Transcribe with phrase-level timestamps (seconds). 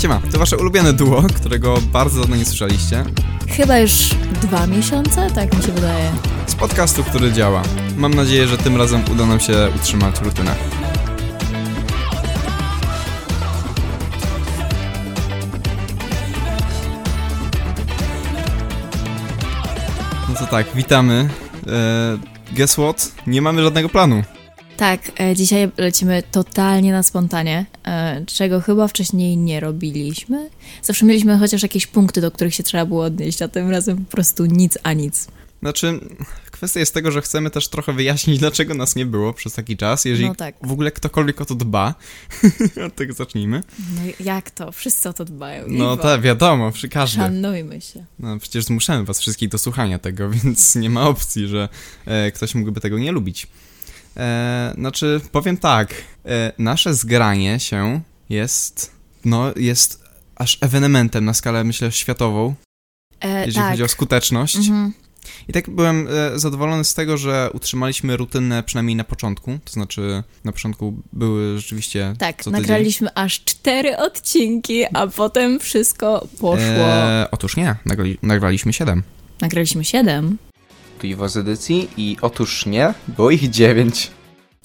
[0.00, 3.04] Siema, to wasze ulubione duo, którego bardzo dawno nie słyszeliście.
[3.48, 3.92] Chyba już
[4.42, 6.10] dwa miesiące, tak mi się wydaje.
[6.46, 7.62] Z podcastu, który działa.
[7.96, 10.54] Mam nadzieję, że tym razem uda nam się utrzymać rutynę.
[20.28, 21.28] No to tak, witamy.
[21.70, 22.18] E,
[22.52, 23.12] guess what?
[23.26, 24.22] Nie mamy żadnego planu.
[24.76, 30.50] Tak, e, dzisiaj lecimy totalnie na spontanie, e, czego chyba wcześniej nie robiliśmy.
[30.82, 34.10] Zawsze mieliśmy chociaż jakieś punkty, do których się trzeba było odnieść, a tym razem po
[34.10, 35.28] prostu nic a nic.
[35.62, 36.00] Znaczy,
[36.50, 40.04] kwestia jest tego, że chcemy też trochę wyjaśnić, dlaczego nas nie było przez taki czas.
[40.04, 40.54] Jeżeli No tak.
[40.62, 41.94] w ogóle ktokolwiek o to dba,
[42.86, 43.62] od tego zacznijmy.
[43.94, 44.72] No jak to?
[44.72, 45.64] Wszyscy o to dbają.
[45.68, 47.22] No tak, wiadomo, przy każdym.
[47.22, 48.04] Szanujmy się.
[48.18, 51.68] No przecież zmuszamy was wszystkich do słuchania tego, więc nie ma opcji, że
[52.06, 53.46] e, ktoś mógłby tego nie lubić.
[54.16, 55.94] E, znaczy, powiem tak,
[56.26, 58.92] e, nasze zgranie się jest,
[59.24, 60.04] no, jest
[60.36, 62.54] aż ewenementem na skalę, myślę, światową,
[63.20, 63.70] E, jeżeli tak.
[63.70, 64.56] chodzi o skuteczność.
[64.56, 64.92] Mhm.
[65.48, 70.22] I tak byłem e, zadowolony z tego, że utrzymaliśmy rutynę przynajmniej na początku, to znaczy
[70.44, 72.60] na początku były rzeczywiście Tak, co tydzień.
[72.60, 76.64] nagraliśmy aż cztery odcinki, a potem wszystko poszło.
[76.64, 79.02] E, otóż nie, nagrali, nagraliśmy 7.
[79.40, 80.38] Nagraliśmy siedem.
[81.00, 84.10] Piwo z edycji i otóż nie, było ich dziewięć.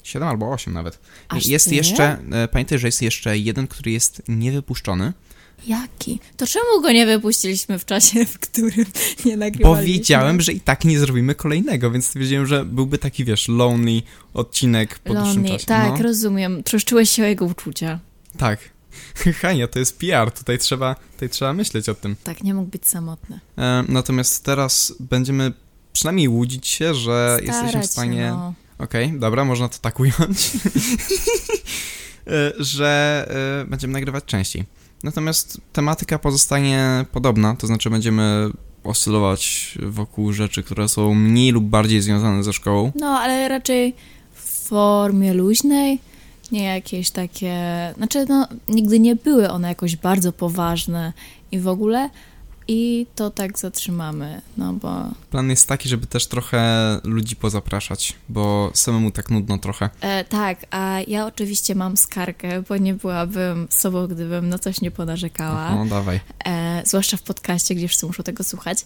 [0.02, 0.98] 7 albo 8 nawet.
[1.28, 1.76] Aż jest tyle?
[1.76, 5.12] jeszcze, e, pamiętaj, że jest jeszcze jeden, który jest niewypuszczony,
[5.66, 6.20] Jaki?
[6.36, 8.86] To czemu go nie wypuściliśmy w czasie, w którym
[9.24, 9.82] nie nagrywaliśmy?
[9.82, 14.02] bo wiedziałem, że i tak nie zrobimy kolejnego, więc wiedziałem, że byłby taki, wiesz, lonely
[14.34, 15.66] odcinek po dłuższym Lonely, czasie.
[15.66, 16.62] tak, no, rozumiem.
[16.62, 18.00] Troszczyłeś się o jego uczucia.
[18.38, 18.58] tak.
[19.40, 22.16] Hania, to jest PR, tutaj trzeba, tutaj trzeba myśleć o tym.
[22.24, 23.40] Tak, nie mógł być samotny.
[23.58, 25.52] E, natomiast teraz będziemy
[25.92, 28.30] przynajmniej łudzić się, że jesteśmy w Starać stanie...
[28.30, 28.54] No.
[28.78, 30.50] Okej, dobra, można to tak ująć.
[32.26, 33.26] E, że
[33.62, 34.64] e, będziemy nagrywać częściej.
[35.02, 38.50] Natomiast tematyka pozostanie podobna, to znaczy będziemy
[38.84, 42.92] oscylować wokół rzeczy, które są mniej lub bardziej związane ze szkołą.
[42.94, 43.94] no, ale raczej
[44.32, 45.98] w formie luźnej,
[46.52, 47.54] nie jakieś takie...
[47.96, 51.12] Znaczy, no, nigdy nie były one jakoś bardzo poważne
[51.52, 52.10] i w ogóle...
[52.68, 55.04] I to tak zatrzymamy, no bo...
[55.30, 56.60] Plan jest taki, żeby też trochę
[57.04, 59.90] ludzi pozapraszać, bo samemu tak nudno trochę.
[60.00, 64.90] E, tak, a ja oczywiście mam skargę, bo nie byłabym sobą, gdybym na coś nie
[64.90, 65.74] ponarzekała.
[65.74, 66.20] No dawaj.
[66.44, 68.84] e, zwłaszcza w podcaście, gdzie wszyscy muszą tego słuchać.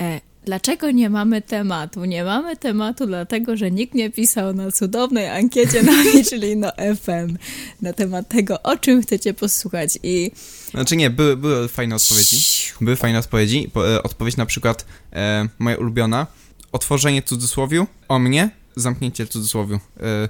[0.00, 2.04] E, dlaczego nie mamy tematu?
[2.04, 7.36] Nie mamy tematu, dlatego że nikt nie pisał na cudownej ankiecie na Michelino FM
[7.82, 9.98] na temat tego, o czym chcecie posłuchać.
[10.02, 10.30] I
[10.70, 12.36] Znaczy nie, były, były fajne odpowiedzi.
[12.80, 13.70] Były fajne odpowiedzi.
[13.72, 16.26] Po, e, odpowiedź na przykład e, moja ulubiona.
[16.72, 19.80] Otworzenie cudzysłowiu o mnie, zamknięcie cudzysłowiu.
[20.00, 20.28] E,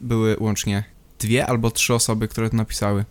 [0.00, 0.84] były łącznie
[1.18, 3.04] dwie albo trzy osoby, które to napisały.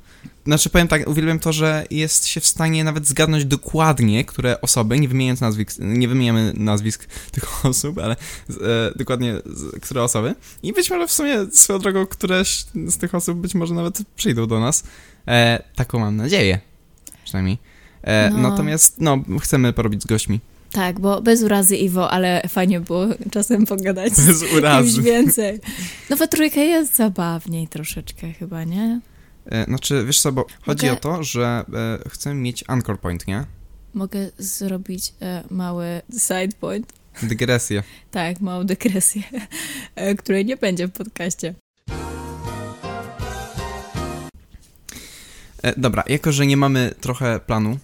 [0.45, 4.99] Znaczy powiem tak, uwielbiam to, że jest się w stanie nawet zgadnąć dokładnie, które osoby,
[4.99, 8.15] nie wymieniając nazwisk, nie wymieniamy nazwisk tych osób, ale
[8.49, 8.55] e,
[8.95, 10.35] dokładnie z, które osoby.
[10.63, 14.47] I być może w sumie swoją drogą któreś z tych osób być może nawet przyjdą
[14.47, 14.83] do nas.
[15.27, 16.59] E, taką mam nadzieję.
[17.23, 17.57] Przynajmniej.
[18.01, 18.37] E, No.
[18.37, 20.39] Natomiast, no, chcemy porobić z gośćmi.
[20.71, 25.01] tak, bo bez urazy Iwo, ale fajnie było czasem pogadać Bez kimś urazy.
[25.01, 25.59] więcej.
[26.09, 28.99] No we trójkę jest zabawniej troszeczkę chyba, nie?
[29.45, 31.65] E, znaczy, wiesz co, bo chodzi Mogę- o to, że
[32.05, 33.45] e, chcemy mieć anchor point, nie?
[33.93, 36.93] Mogę zrobić e, mały side point.
[37.23, 37.83] Dygresję.
[38.11, 39.21] Tak, małą dygresję,
[39.95, 41.55] e, której nie będzie w podcaście.
[45.63, 47.77] E, dobra, jako że nie mamy trochę planu,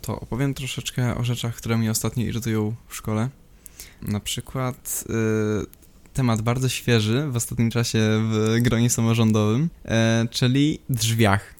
[0.00, 3.28] to opowiem troszeczkę o rzeczach, które mnie ostatnio irytują w szkole.
[4.02, 5.12] Na przykład e,
[6.16, 7.98] temat bardzo świeży w ostatnim czasie
[8.30, 11.54] w gronie samorządowym, e, czyli drzwiach.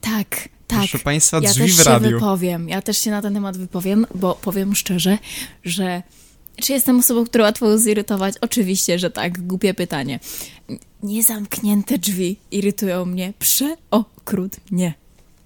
[0.00, 0.78] Tak, tak.
[0.78, 2.10] Proszę Państwa, Ja drzwi też w się radiu.
[2.10, 2.68] wypowiem.
[2.68, 5.18] Ja też się na ten temat wypowiem, bo powiem szczerze,
[5.64, 6.02] że
[6.56, 8.34] czy jestem osobą, która łatwo zirytować?
[8.40, 9.46] Oczywiście, że tak.
[9.46, 10.20] Głupie pytanie.
[11.02, 14.94] Niezamknięte drzwi irytują mnie przeokrutnie.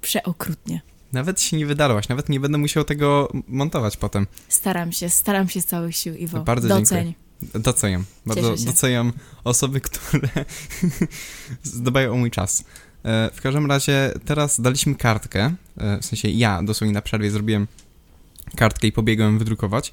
[0.01, 0.81] Przeokrutnie.
[1.13, 4.27] Nawet się nie wydarłaś, nawet nie będę musiał tego montować potem.
[4.49, 6.41] Staram się, staram się z całych sił, Iwo.
[6.41, 7.15] Bardzo Doceń.
[7.55, 8.05] Doceniam.
[8.27, 9.13] Bardzo doceniam
[9.45, 10.29] osoby, które
[11.65, 12.65] dbają o mój czas.
[13.05, 17.67] E, W każdym razie teraz daliśmy kartkę, e, w sensie ja dosłownie na przerwie zrobiłem
[18.57, 19.93] kartkę i pobiegłem wydrukować.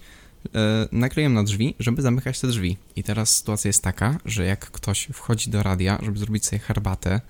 [0.56, 2.78] E, Nakleiłem na drzwi, żeby zamykać te drzwi.
[2.96, 7.22] I teraz sytuacja jest taka, że jak ktoś wchodzi do radia, żeby zrobić sobie herbatę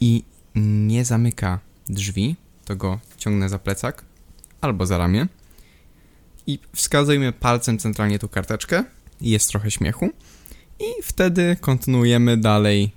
[0.00, 0.24] i
[0.54, 4.04] nie zamyka drzwi, to go ciągnę za plecak
[4.60, 5.26] albo za ramię
[6.46, 8.84] i wskazujemy palcem centralnie tą karteczkę
[9.20, 10.10] jest trochę śmiechu.
[10.80, 12.90] I wtedy kontynuujemy dalej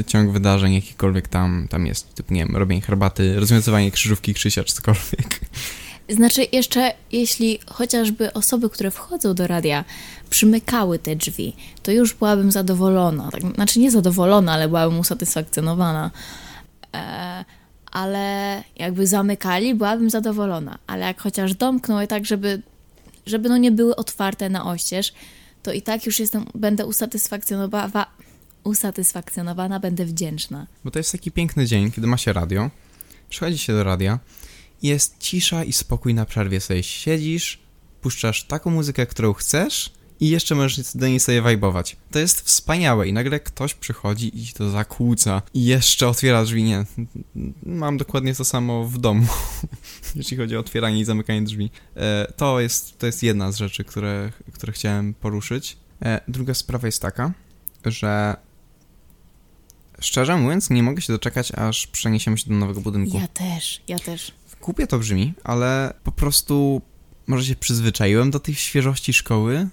[0.00, 2.14] y, ciąg wydarzeń, jakikolwiek tam, tam jest.
[2.14, 5.40] Typu, nie wiem, robienie herbaty, rozwiązywanie krzyżówki, krzysia czy cokolwiek.
[6.08, 9.84] Znaczy, jeszcze jeśli chociażby osoby, które wchodzą do radia,
[10.30, 13.30] przymykały te drzwi, to już byłabym zadowolona.
[13.30, 16.10] Tak, znaczy, nie zadowolona, ale byłabym usatysfakcjonowana.
[16.94, 17.44] E,
[17.92, 20.78] ale jakby zamykali, byłabym zadowolona.
[20.86, 22.62] Ale jak chociaż domknął je tak, żeby,
[23.26, 25.12] żeby no nie były otwarte na oścież,
[25.62, 28.06] to i tak już jestem, będę usatysfakcjonowana,
[28.64, 30.66] usatysfakcjonowana, będę wdzięczna.
[30.84, 32.70] Bo to jest taki piękny dzień, kiedy ma się radio,
[33.28, 34.18] przychodzi się do radia,
[34.82, 37.58] jest cisza i spokój na przerwie sobie siedzisz,
[38.00, 39.92] puszczasz taką muzykę, którą chcesz
[40.22, 41.96] i jeszcze możesz do niej sobie wajbować.
[42.10, 46.62] To jest wspaniałe i nagle ktoś przychodzi i to zakłóca i jeszcze otwiera drzwi.
[46.62, 46.84] Nie,
[47.62, 49.26] mam dokładnie to samo w domu,
[50.16, 51.70] jeśli chodzi o otwieranie i zamykanie drzwi.
[51.96, 55.76] E, to, jest, to jest jedna z rzeczy, które, które chciałem poruszyć.
[56.02, 57.32] E, druga sprawa jest taka,
[57.84, 58.36] że
[60.00, 63.18] szczerze mówiąc, nie mogę się doczekać, aż przeniesiemy się do nowego budynku.
[63.18, 64.32] Ja też, ja też.
[64.60, 66.82] Kupie to brzmi, ale po prostu
[67.26, 69.68] może się przyzwyczaiłem do tej świeżości szkoły,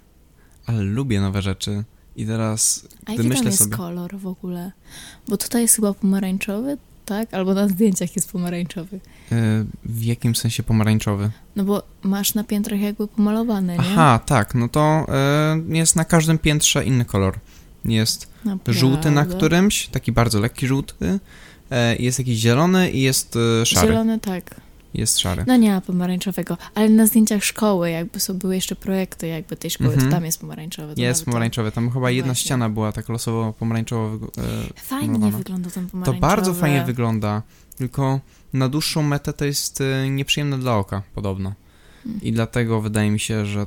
[0.70, 1.84] ale lubię nowe rzeczy.
[2.16, 3.76] I teraz, A gdy jaki myślę tam jest sobie...
[3.78, 4.72] kolor w ogóle?
[5.28, 7.34] Bo tutaj jest chyba pomarańczowy, tak?
[7.34, 9.00] Albo na zdjęciach jest pomarańczowy.
[9.32, 11.30] e, w jakim sensie pomarańczowy?
[11.56, 13.80] No bo masz na piętrach jakby pomalowane, nie?
[13.80, 17.40] Aha, tak, no to e, jest na każdym piętrze inny kolor.
[17.86, 18.74] Jest Naprawdę.
[18.74, 21.20] żółty na którymś, taki bardzo lekki żółty,
[21.72, 23.88] e, jest jakiś zielony i jest e, szary.
[23.88, 24.56] Zielony, tak.
[24.94, 25.44] Jest szary.
[25.48, 29.72] No nie ma pomarańczowego, ale na zdjęciach szkoły, jakby są były jeszcze projekty jakby tej
[29.72, 30.10] szkoły, Mhm.
[30.12, 30.96] to tam jest pomarańczowy.
[30.96, 32.46] to Jest nawet pomarańczowy, tam chyba jedna Właśnie.
[32.46, 34.42] ściana była tak losowo pomarańczowo e, To...
[34.76, 35.38] Fajnie malowana.
[35.38, 36.20] wygląda ten To pomarańczowy.
[36.20, 37.42] bardzo fajnie wygląda,
[37.78, 38.20] tylko
[38.54, 41.54] na dłuższą metę to jest e, nieprzyjemne dla oka, podobno.
[42.06, 42.22] Mm.
[42.22, 43.66] I dlatego wydaje mi się, że...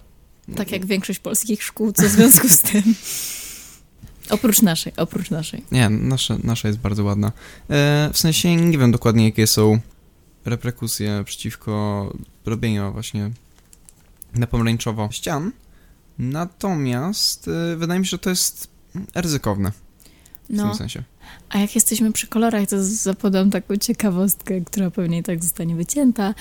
[0.56, 2.82] Tak jak większość polskich szkół, co w związku z tym.
[4.30, 5.62] Oprócz naszej, oprócz naszej.
[5.72, 7.32] Nie, nasza, nasza jest bardzo ładna.
[7.70, 9.78] E, w sensie nie wiem dokładnie, jakie są
[10.44, 12.12] reperkusje przeciwko
[12.46, 13.30] robieniu właśnie
[14.34, 15.52] na pomarańczowo ścian,
[16.18, 18.68] natomiast e, wydaje mi się, że to jest
[19.14, 19.80] ryzykowne w
[20.50, 21.02] No, tym sensie.
[21.48, 26.34] a jak jesteśmy przy kolorach, to zapodam taką ciekawostkę, która pewnie i tak zostanie wycięta,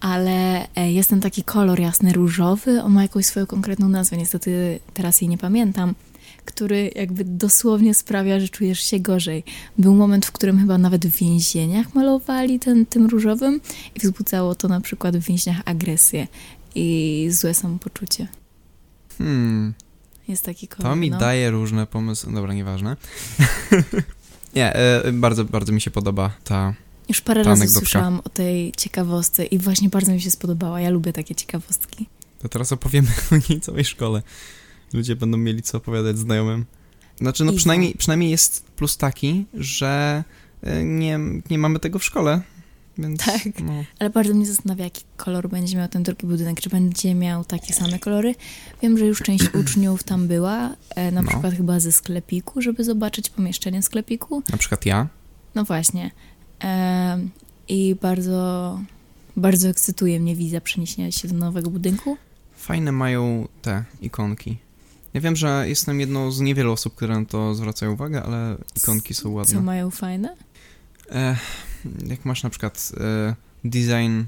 [0.00, 4.80] ale e, jest ten taki kolor jasny różowy, on ma jakąś swoją konkretną nazwę, niestety
[4.94, 5.94] teraz jej nie pamiętam,
[6.44, 9.44] który jakby dosłownie sprawia, że czujesz się gorzej.
[9.78, 13.60] Był moment, w którym chyba nawet w więzieniach malowali ten, tym różowym
[13.94, 16.26] i wzbudzało to na przykład w więźniach agresję
[16.74, 18.28] i złe samopoczucie.
[19.18, 19.74] Hmm,
[20.28, 21.18] Jest taki kolor, to mi no.
[21.18, 22.32] daje różne pomysły.
[22.32, 22.96] Dobra, nieważne.
[24.56, 26.74] nie, e, bardzo, bardzo mi się podoba ta...
[27.08, 27.80] Już parę Ta razy anegdotka.
[27.80, 30.80] słyszałam o tej ciekawostce i właśnie bardzo mi się spodobała.
[30.80, 32.06] Ja lubię takie ciekawostki.
[32.42, 34.22] To teraz opowiemy o niej całej szkole.
[34.92, 36.64] Ludzie będą mieli co opowiadać znajomym.
[37.20, 40.24] Znaczy, no przynajmniej, przynajmniej jest plus taki, że
[40.62, 41.18] e, nie,
[41.50, 42.40] nie mamy tego w szkole.
[42.98, 43.42] Więc, Tak.
[43.64, 46.60] No, Ale bardzo mnie zastanawia, jaki kolor będzie miał ten drugi budynek.
[46.60, 48.34] Czy będzie miał takie same kolory?
[48.82, 51.28] Wiem, że już część uczniów tam była, e, na No.
[51.28, 54.42] przykład chyba ze sklepiku, żeby zobaczyć pomieszczenie sklepiku.
[54.50, 55.08] na przykład ja.
[55.54, 56.10] No właśnie.
[56.64, 57.20] E,
[57.68, 58.80] I bardzo,
[59.36, 62.16] bardzo ekscytuje mnie wizja przeniesienia się do nowego budynku.
[62.56, 64.58] Fajne mają te ikonki.
[65.14, 69.14] Ja wiem, że jestem jedną z niewielu osób, które na to zwracają uwagę, ale ikonki
[69.14, 69.60] są Co ładne.
[69.60, 70.36] mają fajne?
[71.10, 71.36] E,
[72.06, 73.34] jak masz na przykład e,
[73.64, 74.22] design,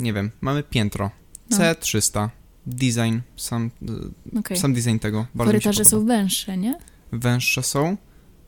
[0.00, 1.10] nie wiem, mamy piętro
[1.50, 1.56] No.
[1.58, 2.28] C300,
[2.66, 3.70] design, sam,
[4.34, 4.56] e, Okej.
[4.56, 6.78] sam design tego, bardzo Korytarze są węższe, nie?
[7.12, 7.96] węższe są.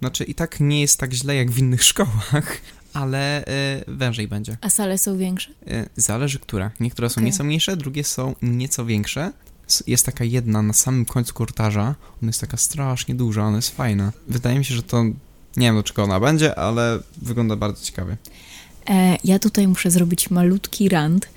[0.01, 2.57] Znaczy i tak nie jest tak źle jak w innych szkołach,
[2.93, 4.57] ale e, wężej będzie.
[4.61, 5.51] A sale są większe?
[5.67, 6.71] E, zależy które.
[6.81, 7.25] Niektóre są Okej.
[7.25, 9.33] nieco mniejsze, drugie są nieco większe.
[9.87, 11.95] Jest taka jedna na samym końcu korytarza.
[12.23, 14.13] Ona jest taka strasznie duża, ona jest fajna.
[14.29, 15.05] Wydaje mi się, że to...
[15.57, 18.17] Nie wiem do czego ona będzie, ale wygląda bardzo ciekawie.
[18.89, 21.29] E, ja tutaj muszę zrobić malutki rant,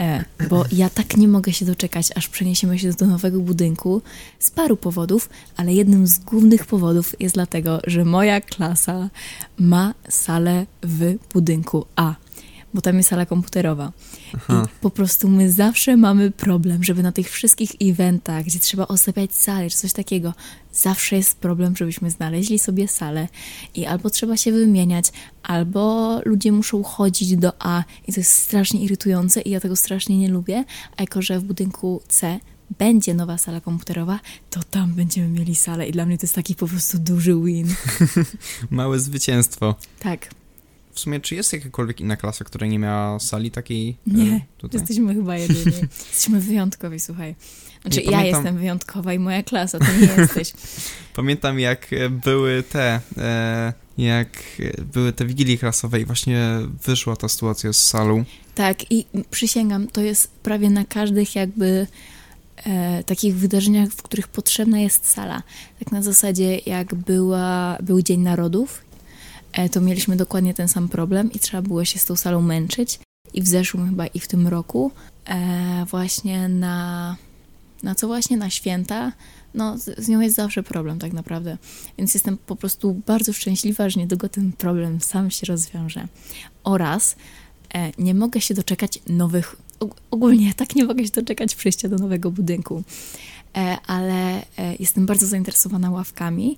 [0.00, 4.02] e, bo ja tak nie mogę się doczekać, aż przeniesiemy się do nowego budynku
[4.38, 9.10] z paru powodów, ale jednym z głównych powodów jest dlatego, że moja klasa
[9.58, 12.14] ma salę w budynku A,
[12.74, 13.92] bo tam jest sala komputerowa.
[14.34, 14.66] Aha.
[14.66, 19.34] I po prostu my zawsze mamy problem, żeby na tych wszystkich eventach, gdzie trzeba osabiać
[19.34, 20.34] salę czy coś takiego,
[20.72, 23.28] zawsze jest problem, żebyśmy znaleźli sobie salę
[23.74, 25.12] i albo trzeba się wymieniać,
[25.42, 30.18] albo ludzie muszą chodzić do A i to jest strasznie irytujące i ja tego strasznie
[30.18, 30.64] nie lubię,
[30.96, 32.40] a jako, że w budynku C
[32.78, 36.54] będzie nowa sala komputerowa, to tam będziemy mieli salę i dla mnie to jest taki
[36.54, 37.74] po prostu duży win.
[38.70, 39.74] Małe zwycięstwo.
[40.00, 40.28] Tak.
[40.94, 44.80] W sumie, czy jest jakakolwiek inna klasa, która nie miała sali takiej e, Nie, tutaj?
[44.80, 45.64] Jesteśmy chyba jedyni.
[46.10, 47.34] Jesteśmy wyjątkowi, słuchaj.
[47.82, 50.52] Znaczy, Nie, ja pamiętam- jestem wyjątkowa i moja klasa, to nie jesteś.
[51.16, 54.28] Pamiętam jak były te, e, jak
[54.92, 56.48] były te wigilie klasowe i właśnie
[56.86, 58.24] wyszła ta sytuacja z salą.
[58.54, 61.86] Tak, i przysięgam, to jest prawie na każdych jakby
[62.64, 65.42] e, takich wydarzeniach, w których potrzebna jest sala.
[65.78, 68.82] Tak na zasadzie, jak była, był Dzień Narodów,
[69.72, 72.98] to mieliśmy dokładnie ten sam problem i trzeba było się z tą salą męczyć.
[73.34, 74.90] I w zeszłym chyba i w tym roku
[75.26, 77.16] e, właśnie na,
[77.82, 78.36] na co właśnie?
[78.36, 79.12] Na święta.
[79.54, 81.58] No, z, z nią jest zawsze problem tak naprawdę.
[81.98, 86.08] Więc jestem po prostu bardzo szczęśliwa, że niedługo ten problem sam się rozwiąże.
[86.64, 87.16] Oraz
[87.74, 91.96] e, nie mogę się doczekać nowych, og- ogólnie tak nie mogę się doczekać przyjścia do
[91.96, 92.82] nowego budynku.
[93.56, 96.56] E, ale e, jestem bardzo zainteresowana ławkami,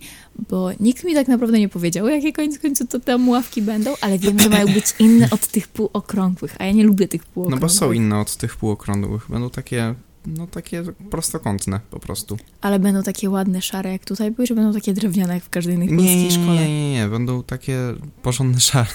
[0.49, 4.19] bo nikt mi tak naprawdę nie powiedział, jakie koniec końców to tam ławki będą, ale
[4.19, 7.71] wiem, że mają być inne od tych półokrągłych, a ja nie lubię tych No półokrągłych.
[7.73, 9.27] bo są inne od tych półokrągłych.
[9.31, 9.95] Będą takie,
[10.27, 12.37] no takie prostokątne po prostu.
[12.61, 15.75] Ale będą takie ładne, szare jak tutaj były, czy będą takie drewniane jak w każdej
[15.75, 16.55] innej polskiej nie, szkole?
[16.55, 17.79] nie, nie, nie, będą takie
[18.23, 18.87] porządne szare.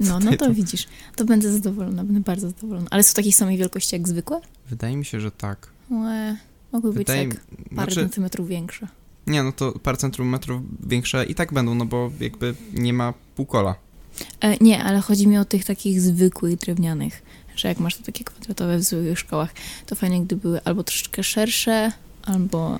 [0.00, 0.88] No, no to- widzisz.
[1.16, 2.86] To będę zadowolona, będę bardzo zadowolona.
[2.90, 4.40] Ale są takiej samej wielkości jak zwykłe?
[4.70, 5.68] Wydaje mi się, że tak.
[5.90, 6.36] Łe,
[6.72, 7.40] mogły być Wydaje tak
[7.76, 8.88] parę znaczy, centymetrów większe.
[9.26, 13.74] nie, no to parę centymetrów większe i tak będą, no bo jakby nie ma półkola.
[14.40, 17.22] E, nie, ale chodzi mi o tych takich zwykłych drewnianych,
[17.56, 19.52] że jak masz to takie kwadratowe w zwykłych szkołach,
[19.86, 22.78] to fajnie, gdy były albo troszeczkę szersze, albo...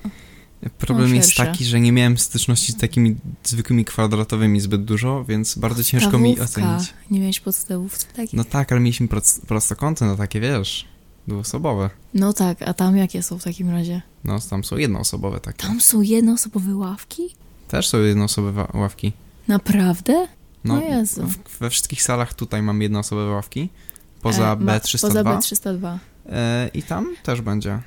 [0.77, 5.57] Problem No, jest taki, że nie miałem styczności z takimi zwykłymi kwadratowymi zbyt dużo, więc
[5.57, 6.93] bardzo ciężko mi ocenić.
[7.11, 8.33] Nie miałeś podstawówki takich?
[8.33, 10.85] No tak, ale mieliśmy prost, prostokąty, no takie wiesz,
[11.27, 11.89] dwuosobowe.
[12.13, 14.01] No tak, a tam jakie są w takim razie?
[14.23, 15.67] No tam są jednoosobowe takie.
[15.67, 17.35] Tam są jednoosobowe ławki?
[17.67, 19.13] Też są jednoosobowe ławki.
[19.47, 20.27] Naprawdę?
[20.63, 21.27] No, O Jezu.
[21.27, 23.69] w, we wszystkich salach tutaj mam jednoosobowe ławki,
[24.21, 25.97] poza E, ma- B302 Poza B302.
[26.29, 27.81] e, i tam też będzie.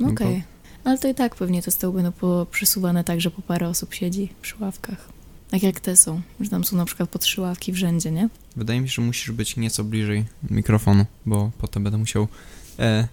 [0.00, 0.42] No Okej.
[0.84, 3.94] Ale to i tak pewnie te stoły będą po, przesuwane tak, że po parę osób
[3.94, 5.08] siedzi przy ławkach.
[5.50, 8.28] Tak jak te są, że tam są na przykład po trzy ławki w rzędzie, nie?
[8.56, 12.28] Wydaje mi się, że musisz być nieco bliżej mikrofonu, bo potem będę musiał.
[12.78, 13.08] E,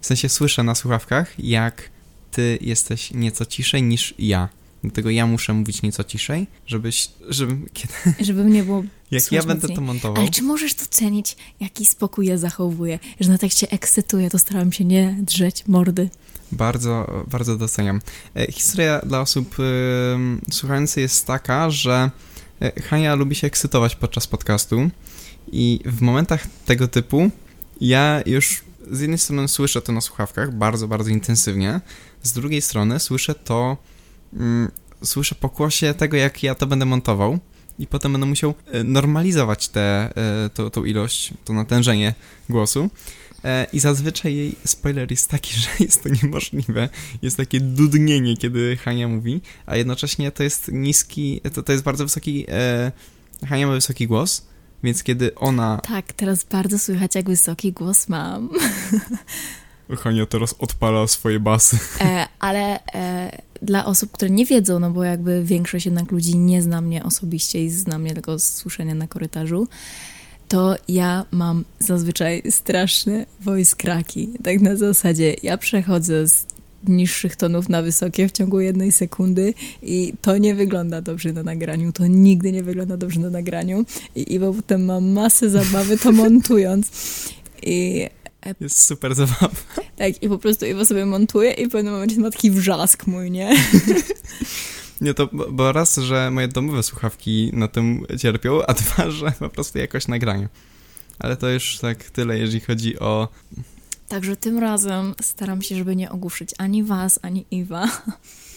[0.00, 1.90] w sensie słyszę na słuchawkach, jak
[2.30, 4.48] ty jesteś nieco ciszej niż ja.
[4.82, 7.10] Dlatego ja muszę mówić nieco ciszej, żebyś.
[7.28, 7.66] żebym.
[7.74, 8.84] Kiedy, Żeby nie było...
[9.10, 9.76] jak ja będę mocniej.
[9.76, 10.22] to montował.
[10.22, 12.98] Ale czy możesz docenić, jaki spokój ja zachowuję?
[13.20, 16.10] Że na tak się ekscytuję, to staram się nie drzeć mordy.
[16.52, 18.00] Bardzo, bardzo doceniam.
[18.36, 19.56] E, Historia dla osób
[20.14, 22.10] em, słuchających jest taka, że
[22.62, 24.90] e, Hania lubi się ekscytować podczas podcastu
[25.52, 27.30] i w momentach tego typu
[27.80, 31.80] ja już z jednej strony słyszę to na słuchawkach bardzo, bardzo intensywnie,
[32.22, 33.76] z drugiej strony słyszę to,
[34.32, 34.70] mm,
[35.02, 37.38] słyszę pokłosie tego, jak ja to będę montował
[37.78, 40.10] i potem będę musiał e, normalizować tę
[40.72, 42.14] tą ilość, to natężenie
[42.48, 42.90] głosu.
[43.44, 46.88] E, I zazwyczaj jej spoiler jest taki, że jest to niemożliwe.
[47.22, 52.04] Jest takie dudnienie, kiedy Hania mówi, a jednocześnie to jest niski, to, to jest bardzo
[52.04, 52.92] wysoki, e,
[53.46, 54.46] Hania ma wysoki głos,
[54.82, 55.80] więc kiedy ona...
[55.88, 58.50] Tak, teraz bardzo słychać, jak wysoki głos mam.
[60.02, 61.78] Hania teraz odpala swoje basy.
[62.00, 66.62] E, ale e, dla osób, które nie wiedzą, no bo jakby większość jednak ludzi nie
[66.62, 69.68] zna mnie osobiście i zna mnie tylko z słyszenia na korytarzu,
[70.54, 74.28] to ja mam zazwyczaj straszne voice cracki.
[74.44, 76.46] Tak na zasadzie, ja przechodzę z
[76.88, 81.92] niższych tonów na wysokie w ciągu jednej sekundy i to nie wygląda dobrze na nagraniu,
[81.92, 83.84] to nigdy nie wygląda dobrze na nagraniu
[84.14, 86.90] i, i potem mam masę zabawy to montując
[87.62, 88.06] i
[88.60, 89.58] Jest super zabawne.
[89.96, 93.30] tak, i po prostu Iwo sobie montuje i w pewnym momencie ma taki wrzask mój,
[93.30, 93.56] nie?
[95.00, 99.48] Nie, to bo- raz, że moje domowe słuchawki na tym cierpią, a dwa, że po
[99.48, 100.48] prostu jakość nagrania.
[101.18, 103.28] Ale to już tak tyle, jeżeli chodzi o
[104.08, 107.88] Także tym razem staram się, żeby nie ogłuszyć ani was, ani Iwa.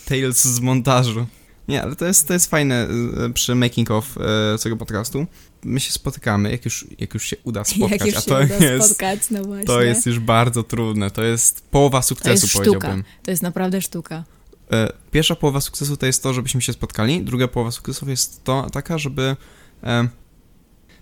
[0.05, 1.25] Tales z montażu.
[1.67, 2.87] Nie, ale to jest, to jest fajne
[3.29, 4.17] y, przy making of
[4.55, 5.25] y, całego podcastu.
[5.63, 8.35] My się spotykamy, jak już, jak już się uda spotkać, Jak już a się to
[8.39, 9.65] uda jest, spotkać, no właśnie.
[9.65, 11.11] to jest już bardzo trudne.
[11.11, 12.65] To jest połowa To sukcesu, jest sztuka.
[12.65, 13.03] powiedziałbym.
[13.23, 14.23] To jest naprawdę sztuka.
[14.71, 17.23] E, Pierwsza połowa sukcesu to jest to, żebyśmy się spotkali.
[17.23, 19.35] Druga połowa sukcesu jest to taka, żeby,
[19.83, 20.07] e,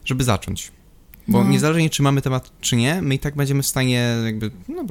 [0.06, 0.72] żeby zacząć.
[1.28, 1.50] Bo No.
[1.50, 4.86] niezależnie czy mamy temat, czy nie, my i tak będziemy w stanie jakby, no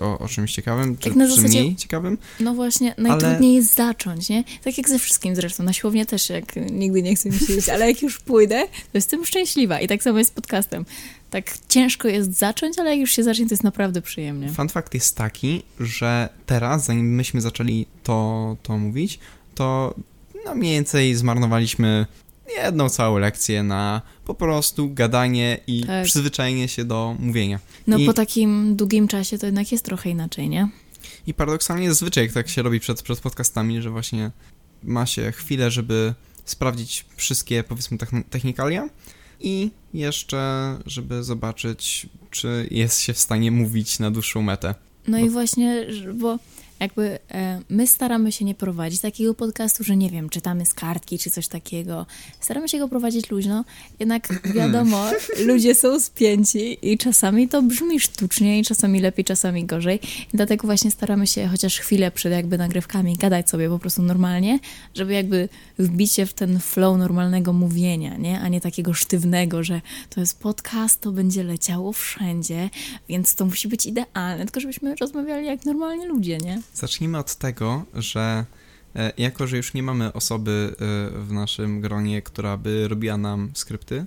[0.00, 2.18] o, o czymś ciekawym, czy, Tak na czy zasadzie- mniej ciekawym.
[2.40, 4.44] No właśnie, najtrudniej jest zacząć, nie?
[4.64, 5.62] Tak jak ze wszystkim zresztą.
[5.64, 8.98] Na siłownię też, jak nigdy nie chcę mi się iść, ale jak już pójdę, to
[8.98, 9.80] jestem szczęśliwa.
[9.80, 10.84] I tak samo jest z podcastem.
[11.30, 14.48] Tak ciężko jest zacząć, ale jak już się zacznie, to jest naprawdę przyjemnie.
[14.48, 19.18] Fun fact jest taki, że teraz, zanim myśmy zaczęli to, to mówić,
[19.54, 19.94] to
[20.44, 22.06] no mniej więcej zmarnowaliśmy
[22.56, 26.04] jedną całą lekcję na po prostu gadanie i Tak.
[26.04, 27.58] przyzwyczajenie się do mówienia.
[27.86, 30.68] No I- po takim długim czasie to jednak jest trochę inaczej, nie?
[31.26, 34.30] I paradoksalnie zazwyczaj jak tak się robi przed, przed podcastami, że właśnie
[34.82, 36.14] ma się chwilę, żeby
[36.44, 38.88] sprawdzić wszystkie, powiedzmy, techn- technikalia
[39.40, 44.74] i jeszcze, żeby zobaczyć, czy jest się w stanie mówić na dłuższą metę.
[45.08, 46.38] No Bo- i właśnie, bo
[46.80, 51.18] jakby e, my staramy się nie prowadzić takiego podcastu, że nie wiem, czytamy z kartki
[51.18, 52.06] czy coś takiego.
[52.40, 53.64] Staramy się go prowadzić luźno,
[53.98, 55.10] jednak wiadomo,
[55.46, 60.00] ludzie są spięci i czasami to brzmi sztucznie i czasami lepiej, czasami gorzej.
[60.34, 64.58] I dlatego właśnie staramy się chociaż chwilę przed jakby nagrywkami gadać sobie po prostu normalnie,
[64.94, 68.40] żeby jakby wbić się w ten flow normalnego mówienia, nie?
[68.40, 72.70] A nie takiego sztywnego, że to jest podcast, to będzie leciało wszędzie,
[73.08, 76.62] więc to musi być idealne, tylko żebyśmy rozmawiali jak normalni ludzie, nie?
[76.74, 78.44] Zacznijmy od tego, że
[78.96, 80.76] e, jako, że już nie mamy osoby e,
[81.20, 84.06] w naszym gronie, która by robiła nam skrypty,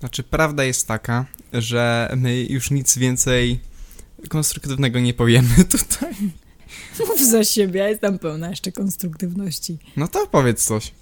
[0.00, 3.60] znaczy prawda jest taka, że my już nic więcej
[4.28, 6.14] konstruktywnego nie powiemy tutaj.
[7.08, 9.78] Mów za siebie, ja jestem pełna jeszcze konstruktywności.
[9.96, 10.92] No to powiedz coś.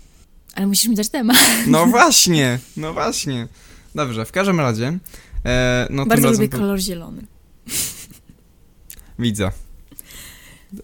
[0.55, 1.37] Ale musisz mi dać temat.
[1.67, 3.49] No właśnie, no właśnie.
[3.95, 4.99] Dobrze, w każdym razie.
[5.45, 7.23] E, no Bardzo lubię kolor zielony.
[9.19, 9.51] widzę.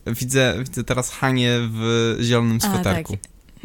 [0.06, 3.16] Widzę, widzę teraz Hanie w zielonym A, sweterku.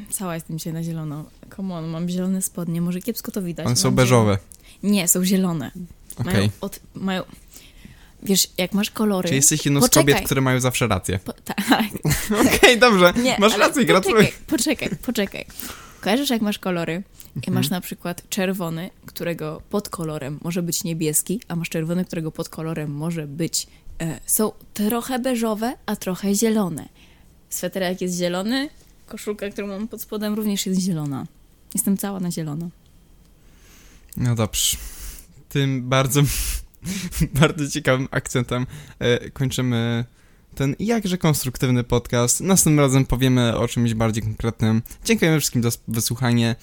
[0.09, 1.25] Cała jestem dzisiaj na zielono.
[1.55, 3.65] Come on, mam zielone spodnie, może kiepsko to widać.
[3.67, 4.31] One są Mam beżowe.
[4.33, 5.71] zielone- Nie, są zielone.
[6.17, 6.33] Okej.
[6.33, 7.23] Mają, od, mają...
[8.23, 9.29] Wiesz, jak masz kolory...
[9.29, 11.19] Czy jesteś jedną z kobiet, które mają zawsze rację?
[11.25, 11.57] Po, tak.
[12.55, 13.13] Okej, dobrze.
[13.23, 14.27] Nie, Masz rację, gratuluję.
[14.47, 15.45] Poczekaj, poczekaj, poczekaj.
[16.01, 17.03] Kojarzysz, jak masz kolory
[17.35, 17.53] i Mhm.
[17.53, 22.49] masz na przykład czerwony, którego pod kolorem może być niebieski, a masz czerwony, którego pod
[22.49, 23.67] kolorem może być...
[24.01, 26.89] E, są trochę beżowe, a trochę zielone.
[27.49, 28.69] Sweterek jest zielony,
[29.05, 31.25] koszulka, którą mam pod spodem również jest zielona.
[31.73, 32.69] Jestem cała na zielono.
[34.17, 34.77] No dobrze.
[35.49, 36.21] Tym bardzo,
[37.39, 38.67] bardzo ciekawym akcentem
[38.99, 40.05] e, kończymy
[40.55, 42.41] ten jakże konstruktywny podcast.
[42.41, 44.81] Następnym razem powiemy o czymś bardziej konkretnym.
[45.05, 46.55] Dziękujemy wszystkim za słuchanie.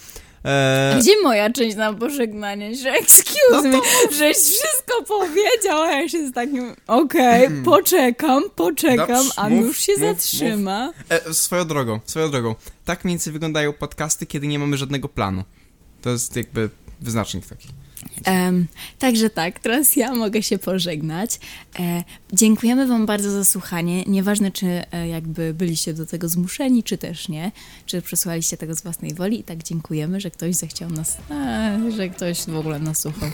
[0.45, 2.77] E, Gdzie moja część na pożegnanie?
[2.77, 3.79] Że excuse No me,
[4.19, 9.17] żeś wszystko powiedział, a ja się z takim, okej, poczekam, poczekam, Hmm.
[9.25, 10.93] Dobrze, a mów, już się mów, zatrzyma.
[11.09, 12.55] e, swoją drogą, swoją drogą.
[12.85, 15.45] Tak mniej więcej wyglądają podcasty, kiedy nie mamy żadnego planu.
[16.03, 17.69] To jest jakby wyznacznik taki.
[18.25, 18.67] Em,
[18.99, 21.41] także tak, teraz ja mogę się pożegnać.
[21.79, 24.05] E, dziękujemy Wam bardzo za słuchanie.
[24.05, 27.53] Nieważne, czy e, jakby byliście do tego zmuszeni, czy też nie,
[27.87, 29.41] czy przesłaliście tego z własnej woli.
[29.41, 33.29] I tak dziękujemy, że ktoś zechciał nas, a, że ktoś w ogóle nas słuchał.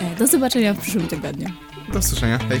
[0.00, 1.48] e, do zobaczenia w przyszłym tygodniu.
[1.92, 2.38] Do usłyszenia.
[2.38, 2.60] Hej.